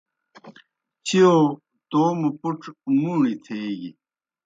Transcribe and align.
چِیؤ 1.05 1.35
توموْ 1.89 2.29
پُڇ 2.39 2.59
مُوݨیْ 2.99 3.33
تھیگیْ۔ 3.43 3.89